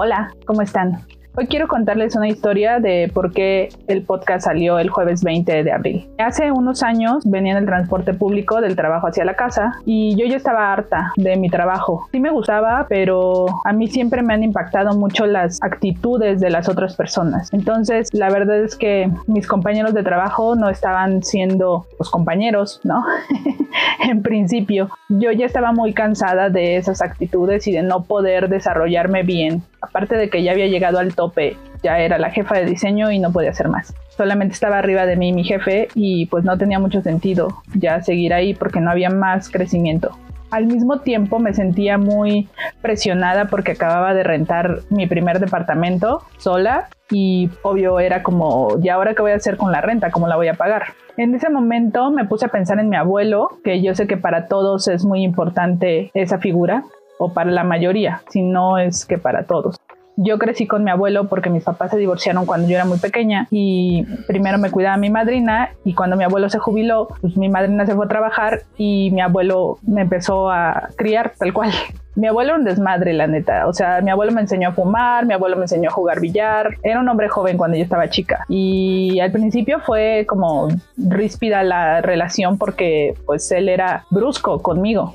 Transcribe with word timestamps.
Hola, 0.00 0.32
¿cómo 0.46 0.62
están? 0.62 1.06
Hoy 1.40 1.46
quiero 1.46 1.68
contarles 1.68 2.16
una 2.16 2.26
historia 2.26 2.80
de 2.80 3.08
por 3.14 3.32
qué 3.32 3.68
el 3.86 4.02
podcast 4.02 4.46
salió 4.46 4.80
el 4.80 4.90
jueves 4.90 5.22
20 5.22 5.62
de 5.62 5.70
abril. 5.70 6.08
Hace 6.18 6.50
unos 6.50 6.82
años 6.82 7.22
venía 7.24 7.52
en 7.52 7.58
el 7.58 7.64
transporte 7.64 8.12
público 8.12 8.60
del 8.60 8.74
trabajo 8.74 9.06
hacia 9.06 9.24
la 9.24 9.34
casa 9.34 9.74
y 9.86 10.16
yo 10.16 10.26
ya 10.26 10.36
estaba 10.36 10.72
harta 10.72 11.12
de 11.16 11.36
mi 11.36 11.48
trabajo. 11.48 12.08
Sí 12.10 12.18
me 12.18 12.30
gustaba, 12.30 12.86
pero 12.88 13.46
a 13.64 13.72
mí 13.72 13.86
siempre 13.86 14.20
me 14.20 14.34
han 14.34 14.42
impactado 14.42 14.98
mucho 14.98 15.26
las 15.26 15.62
actitudes 15.62 16.40
de 16.40 16.50
las 16.50 16.68
otras 16.68 16.96
personas. 16.96 17.52
Entonces, 17.52 18.12
la 18.12 18.30
verdad 18.30 18.58
es 18.58 18.74
que 18.74 19.08
mis 19.28 19.46
compañeros 19.46 19.94
de 19.94 20.02
trabajo 20.02 20.56
no 20.56 20.68
estaban 20.68 21.22
siendo 21.22 21.86
los 22.00 22.10
compañeros, 22.10 22.80
¿no? 22.82 23.04
en 24.10 24.24
principio, 24.24 24.88
yo 25.08 25.30
ya 25.30 25.46
estaba 25.46 25.70
muy 25.70 25.94
cansada 25.94 26.50
de 26.50 26.78
esas 26.78 27.00
actitudes 27.00 27.68
y 27.68 27.72
de 27.74 27.84
no 27.84 28.02
poder 28.02 28.48
desarrollarme 28.48 29.22
bien 29.22 29.62
aparte 29.80 30.16
de 30.16 30.30
que 30.30 30.42
ya 30.42 30.52
había 30.52 30.66
llegado 30.66 30.98
al 30.98 31.14
tope, 31.14 31.56
ya 31.82 31.98
era 32.00 32.18
la 32.18 32.30
jefa 32.30 32.56
de 32.56 32.64
diseño 32.64 33.10
y 33.10 33.18
no 33.18 33.32
podía 33.32 33.50
hacer 33.50 33.68
más. 33.68 33.94
Solamente 34.16 34.54
estaba 34.54 34.78
arriba 34.78 35.06
de 35.06 35.16
mí 35.16 35.32
mi 35.32 35.44
jefe 35.44 35.88
y 35.94 36.26
pues 36.26 36.44
no 36.44 36.58
tenía 36.58 36.78
mucho 36.78 37.02
sentido 37.02 37.62
ya 37.74 38.02
seguir 38.02 38.34
ahí 38.34 38.54
porque 38.54 38.80
no 38.80 38.90
había 38.90 39.10
más 39.10 39.48
crecimiento. 39.48 40.16
Al 40.50 40.66
mismo 40.66 41.00
tiempo 41.00 41.38
me 41.38 41.52
sentía 41.52 41.98
muy 41.98 42.48
presionada 42.80 43.46
porque 43.46 43.72
acababa 43.72 44.14
de 44.14 44.22
rentar 44.22 44.80
mi 44.88 45.06
primer 45.06 45.40
departamento 45.40 46.22
sola 46.38 46.88
y 47.10 47.50
obvio 47.62 48.00
era 48.00 48.22
como, 48.22 48.78
¿y 48.82 48.88
ahora 48.88 49.14
qué 49.14 49.22
voy 49.22 49.32
a 49.32 49.36
hacer 49.36 49.58
con 49.58 49.72
la 49.72 49.82
renta? 49.82 50.10
¿Cómo 50.10 50.26
la 50.26 50.36
voy 50.36 50.48
a 50.48 50.54
pagar? 50.54 50.94
En 51.18 51.34
ese 51.34 51.50
momento 51.50 52.10
me 52.10 52.24
puse 52.24 52.46
a 52.46 52.48
pensar 52.48 52.78
en 52.78 52.88
mi 52.88 52.96
abuelo, 52.96 53.58
que 53.64 53.82
yo 53.82 53.94
sé 53.94 54.06
que 54.06 54.16
para 54.16 54.46
todos 54.46 54.88
es 54.88 55.04
muy 55.04 55.22
importante 55.22 56.10
esa 56.14 56.38
figura, 56.38 56.84
o 57.18 57.32
para 57.32 57.50
la 57.50 57.64
mayoría, 57.64 58.22
si 58.28 58.42
no 58.42 58.78
es 58.78 59.04
que 59.04 59.18
para 59.18 59.44
todos. 59.44 59.76
Yo 60.20 60.36
crecí 60.36 60.66
con 60.66 60.82
mi 60.82 60.90
abuelo 60.90 61.28
porque 61.28 61.48
mis 61.48 61.62
papás 61.62 61.92
se 61.92 61.96
divorciaron 61.96 62.44
cuando 62.44 62.66
yo 62.66 62.74
era 62.74 62.84
muy 62.84 62.98
pequeña 62.98 63.46
y 63.52 64.04
primero 64.26 64.58
me 64.58 64.68
cuidaba 64.68 64.96
mi 64.96 65.10
madrina 65.10 65.70
y 65.84 65.94
cuando 65.94 66.16
mi 66.16 66.24
abuelo 66.24 66.50
se 66.50 66.58
jubiló, 66.58 67.06
pues 67.20 67.36
mi 67.36 67.48
madrina 67.48 67.86
se 67.86 67.94
fue 67.94 68.06
a 68.06 68.08
trabajar 68.08 68.62
y 68.76 69.12
mi 69.12 69.20
abuelo 69.20 69.78
me 69.82 70.00
empezó 70.00 70.50
a 70.50 70.88
criar 70.96 71.34
tal 71.38 71.52
cual. 71.52 71.70
Mi 72.16 72.26
abuelo 72.26 72.50
era 72.50 72.58
un 72.58 72.64
desmadre, 72.64 73.12
la 73.12 73.28
neta. 73.28 73.68
O 73.68 73.72
sea, 73.72 74.00
mi 74.00 74.10
abuelo 74.10 74.32
me 74.32 74.40
enseñó 74.40 74.70
a 74.70 74.72
fumar, 74.72 75.24
mi 75.24 75.34
abuelo 75.34 75.54
me 75.54 75.62
enseñó 75.62 75.88
a 75.88 75.92
jugar 75.92 76.18
billar. 76.18 76.74
Era 76.82 76.98
un 76.98 77.08
hombre 77.08 77.28
joven 77.28 77.56
cuando 77.56 77.76
yo 77.76 77.84
estaba 77.84 78.10
chica. 78.10 78.44
Y 78.48 79.20
al 79.20 79.30
principio 79.30 79.78
fue 79.78 80.26
como 80.28 80.66
ríspida 80.96 81.62
la 81.62 82.00
relación 82.00 82.58
porque 82.58 83.14
pues 83.24 83.52
él 83.52 83.68
era 83.68 84.04
brusco 84.10 84.58
conmigo 84.58 85.14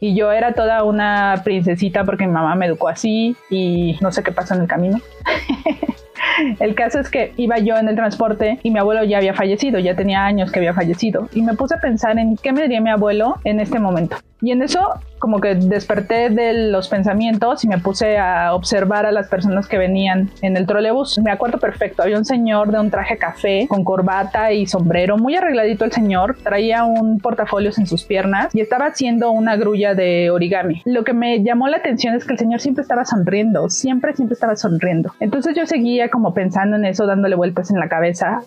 y 0.00 0.14
yo 0.14 0.32
era 0.32 0.52
toda 0.52 0.84
una 0.84 1.40
princesita 1.44 2.04
porque 2.04 2.26
mi 2.26 2.32
mamá 2.32 2.54
me 2.54 2.66
educó 2.66 2.88
así 2.88 3.36
y 3.50 3.96
no 4.00 4.12
sé 4.12 4.22
qué 4.22 4.32
pasó 4.32 4.54
en 4.54 4.62
el 4.62 4.66
camino. 4.66 5.00
El 6.58 6.74
caso 6.74 6.98
es 6.98 7.10
que 7.10 7.32
iba 7.36 7.58
yo 7.58 7.76
en 7.76 7.88
el 7.88 7.94
transporte 7.94 8.58
y 8.62 8.70
mi 8.70 8.78
abuelo 8.78 9.04
ya 9.04 9.18
había 9.18 9.34
fallecido, 9.34 9.78
ya 9.78 9.94
tenía 9.94 10.24
años 10.24 10.50
que 10.50 10.58
había 10.58 10.74
fallecido 10.74 11.28
y 11.32 11.42
me 11.42 11.54
puse 11.54 11.76
a 11.76 11.80
pensar 11.80 12.18
en 12.18 12.36
qué 12.36 12.52
me 12.52 12.62
diría 12.62 12.80
mi 12.80 12.90
abuelo 12.90 13.36
en 13.44 13.60
este 13.60 13.78
momento. 13.78 14.16
Y 14.40 14.50
en 14.50 14.62
eso 14.62 15.00
como 15.24 15.40
que 15.40 15.54
desperté 15.54 16.28
de 16.28 16.68
los 16.68 16.88
pensamientos 16.88 17.64
y 17.64 17.68
me 17.68 17.78
puse 17.78 18.18
a 18.18 18.54
observar 18.54 19.06
a 19.06 19.10
las 19.10 19.26
personas 19.28 19.66
que 19.66 19.78
venían 19.78 20.28
en 20.42 20.58
el 20.58 20.66
trolebús. 20.66 21.18
Me 21.18 21.30
acuerdo 21.30 21.56
perfecto, 21.56 22.02
había 22.02 22.18
un 22.18 22.26
señor 22.26 22.70
de 22.70 22.78
un 22.78 22.90
traje 22.90 23.16
café 23.16 23.64
con 23.66 23.84
corbata 23.84 24.52
y 24.52 24.66
sombrero, 24.66 25.16
muy 25.16 25.34
arregladito 25.34 25.86
el 25.86 25.92
señor, 25.92 26.36
traía 26.42 26.84
un 26.84 27.20
portafolios 27.20 27.78
en 27.78 27.86
sus 27.86 28.04
piernas 28.04 28.54
y 28.54 28.60
estaba 28.60 28.84
haciendo 28.84 29.30
una 29.30 29.56
grulla 29.56 29.94
de 29.94 30.30
origami. 30.30 30.82
Lo 30.84 31.04
que 31.04 31.14
me 31.14 31.42
llamó 31.42 31.68
la 31.68 31.78
atención 31.78 32.14
es 32.14 32.26
que 32.26 32.34
el 32.34 32.38
señor 32.38 32.60
siempre 32.60 32.82
estaba 32.82 33.06
sonriendo, 33.06 33.70
siempre, 33.70 34.14
siempre 34.14 34.34
estaba 34.34 34.56
sonriendo. 34.56 35.14
Entonces 35.20 35.56
yo 35.56 35.64
seguía 35.64 36.10
como 36.10 36.34
pensando 36.34 36.76
en 36.76 36.84
eso, 36.84 37.06
dándole 37.06 37.34
vueltas 37.34 37.70
en 37.70 37.80
la 37.80 37.88
cabeza 37.88 38.42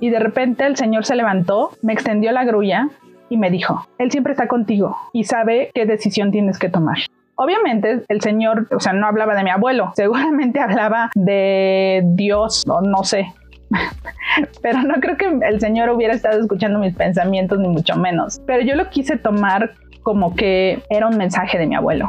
y 0.00 0.08
de 0.08 0.20
repente 0.20 0.64
el 0.64 0.76
señor 0.76 1.04
se 1.04 1.16
levantó, 1.16 1.72
me 1.82 1.92
extendió 1.92 2.32
la 2.32 2.44
grulla 2.44 2.88
y 3.28 3.36
me 3.36 3.50
dijo, 3.50 3.86
Él 3.98 4.10
siempre 4.10 4.32
está 4.32 4.48
contigo 4.48 4.96
y 5.12 5.24
sabe 5.24 5.70
qué 5.74 5.86
decisión 5.86 6.30
tienes 6.30 6.58
que 6.58 6.68
tomar. 6.68 6.98
Obviamente 7.34 8.02
el 8.08 8.20
señor, 8.20 8.66
o 8.74 8.80
sea, 8.80 8.92
no 8.92 9.06
hablaba 9.06 9.34
de 9.34 9.44
mi 9.44 9.50
abuelo, 9.50 9.92
seguramente 9.96 10.60
hablaba 10.60 11.10
de 11.14 12.02
Dios, 12.04 12.64
o 12.68 12.80
no 12.80 13.04
sé. 13.04 13.32
Pero 14.62 14.82
no 14.82 14.94
creo 14.94 15.16
que 15.16 15.26
el 15.26 15.60
señor 15.60 15.90
hubiera 15.90 16.14
estado 16.14 16.40
escuchando 16.40 16.78
mis 16.78 16.94
pensamientos, 16.94 17.58
ni 17.58 17.68
mucho 17.68 17.96
menos. 17.96 18.40
Pero 18.46 18.62
yo 18.62 18.74
lo 18.74 18.88
quise 18.88 19.16
tomar 19.16 19.72
como 20.02 20.34
que 20.34 20.82
era 20.90 21.06
un 21.06 21.16
mensaje 21.16 21.58
de 21.58 21.66
mi 21.66 21.74
abuelo. 21.74 22.08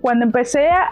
Cuando 0.00 0.24
empecé 0.24 0.68
a, 0.68 0.90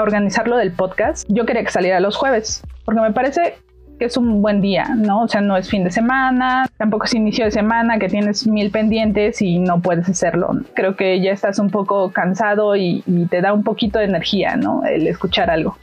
organizar 0.00 0.46
lo 0.46 0.56
del 0.56 0.70
podcast, 0.70 1.28
yo 1.28 1.44
quería 1.44 1.64
que 1.64 1.70
saliera 1.70 1.98
los 1.98 2.16
jueves, 2.16 2.62
porque 2.84 3.00
me 3.00 3.10
parece 3.10 3.56
que 4.00 4.06
es 4.06 4.16
un 4.16 4.40
buen 4.40 4.62
día, 4.62 4.88
¿no? 4.96 5.24
O 5.24 5.28
sea, 5.28 5.42
no 5.42 5.58
es 5.58 5.68
fin 5.68 5.84
de 5.84 5.90
semana, 5.90 6.66
tampoco 6.78 7.04
es 7.04 7.12
inicio 7.14 7.44
de 7.44 7.50
semana 7.50 7.98
que 7.98 8.08
tienes 8.08 8.46
mil 8.46 8.70
pendientes 8.70 9.42
y 9.42 9.58
no 9.58 9.80
puedes 9.82 10.08
hacerlo. 10.08 10.52
Creo 10.72 10.96
que 10.96 11.20
ya 11.20 11.32
estás 11.32 11.58
un 11.58 11.68
poco 11.68 12.10
cansado 12.10 12.74
y, 12.76 13.04
te 13.28 13.42
da 13.42 13.52
un 13.52 13.62
poquito 13.62 13.98
de 13.98 14.06
energía, 14.06 14.56
¿no? 14.56 14.82
El 14.84 15.06
escuchar 15.06 15.50
algo. 15.50 15.76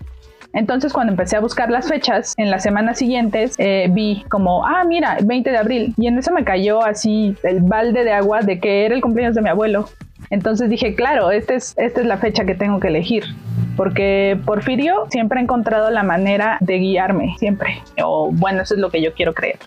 Entonces 0.51 0.91
cuando 0.91 1.13
empecé 1.13 1.35
a 1.35 1.41
buscar 1.41 1.69
las 1.69 1.87
fechas, 1.87 2.33
en 2.37 2.49
las 2.49 2.63
semanas 2.63 2.97
siguientes 2.97 3.53
eh, 3.59 3.87
vi 3.91 4.25
como, 4.29 4.65
ah, 4.65 4.83
mira, 4.83 5.19
20 5.23 5.51
de 5.51 5.57
abril. 5.57 5.93
Y 5.95 6.07
en 6.07 6.17
eso 6.17 6.31
me 6.31 6.43
cayó 6.43 6.83
así 6.83 7.35
el 7.43 7.61
balde 7.61 8.03
de 8.03 8.13
agua 8.13 8.41
de 8.41 8.59
que 8.59 8.85
era 8.87 8.95
el 8.95 9.01
cumpleaños 9.01 9.35
de 9.35 9.43
mi 9.43 9.49
abuelo. 9.49 9.89
Entonces 10.31 10.71
dije, 10.71 10.95
claro, 10.95 11.29
este 11.29 11.53
es, 11.53 11.75
esta 11.77 12.01
es 12.01 12.07
la 12.07 12.17
fecha 12.17 12.45
que 12.45 12.55
tengo 12.55 12.79
que 12.79 12.87
elegir 12.87 13.25
porque 13.77 14.37
Porfirio 14.45 15.05
siempre 15.09 15.39
ha 15.39 15.43
encontrado 15.43 15.89
la 15.91 16.03
manera 16.03 16.57
de 16.59 16.79
guiarme, 16.79 17.35
siempre, 17.37 17.81
o 18.03 18.29
bueno, 18.33 18.63
eso 18.63 18.73
es 18.73 18.81
lo 18.81 18.89
que 18.89 19.01
yo 19.01 19.13
quiero 19.13 19.33
creer. 19.33 19.59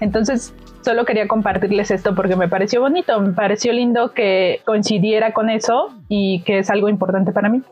Entonces, 0.00 0.54
solo 0.82 1.04
quería 1.04 1.28
compartirles 1.28 1.90
esto 1.90 2.14
porque 2.14 2.36
me 2.36 2.48
pareció 2.48 2.80
bonito, 2.80 3.20
me 3.20 3.32
pareció 3.32 3.72
lindo 3.72 4.12
que 4.12 4.60
coincidiera 4.64 5.32
con 5.32 5.50
eso 5.50 5.90
y 6.08 6.42
que 6.42 6.58
es 6.58 6.70
algo 6.70 6.88
importante 6.88 7.32
para 7.32 7.48
mí. 7.48 7.62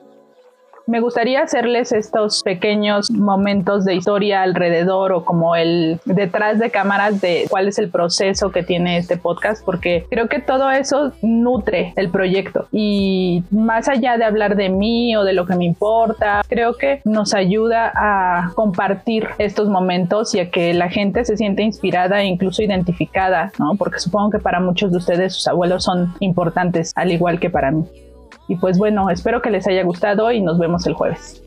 Me 0.91 0.99
gustaría 0.99 1.43
hacerles 1.43 1.93
estos 1.93 2.43
pequeños 2.43 3.13
momentos 3.13 3.85
de 3.85 3.95
historia 3.95 4.43
alrededor 4.43 5.13
o 5.13 5.25
como 5.25 5.55
el 5.55 6.01
detrás 6.05 6.59
de 6.59 6.73
cámaras 6.73 7.21
de 7.21 7.47
cuál 7.49 7.69
es 7.69 7.79
el 7.79 7.91
proceso 7.91 8.51
que 8.51 8.65
tiene 8.65 8.97
este 8.97 9.17
podcast, 9.17 9.65
porque 9.65 10.05
creo 10.11 10.27
que 10.27 10.41
todo 10.41 10.69
eso 10.73 11.13
nutre 11.23 11.93
el 11.95 12.11
proyecto 12.11 12.67
y 12.73 13.45
más 13.53 13.89
allá 13.89 14.19
de 14.19 14.25
hablar 14.25 14.57
de 14.57 14.69
mí 14.69 15.15
o 15.15 15.23
de 15.23 15.33
lo 15.33 15.47
que 15.47 15.55
me 15.55 15.65
importa, 15.65 16.43
creo 16.49 16.77
que 16.77 17.01
nos 17.05 17.35
ayuda 17.35 17.93
a 17.95 18.51
compartir 18.57 19.29
estos 19.39 19.69
momentos 19.69 20.35
y 20.35 20.41
a 20.41 20.51
que 20.51 20.75
la 20.75 20.89
gente 20.89 21.25
se 21.25 21.37
siente 21.37 21.63
inspirada 21.63 22.21
e 22.23 22.25
incluso 22.25 22.65
identificada, 22.65 23.53
¿no? 23.61 23.77
Porque 23.77 24.01
supongo 24.01 24.31
que 24.31 24.39
para 24.41 24.59
muchos 24.59 24.91
de 24.91 24.99
ustedes 24.99 25.35
sus 25.35 25.47
abuelos 25.47 25.85
son 25.85 26.13
importantes, 26.19 26.91
al 26.97 27.13
igual 27.13 27.39
que 27.39 27.49
para 27.49 27.71
mí. 27.71 27.85
Y 28.51 28.57
pues 28.57 28.79
bueno, 28.79 29.11
espero 29.11 29.41
que 29.41 29.49
les 29.49 29.69
haya 29.69 29.85
gustado 29.85 30.33
y 30.33 30.41
nos 30.41 30.59
vemos 30.59 30.85
el 30.89 30.95
jueves. 30.95 31.41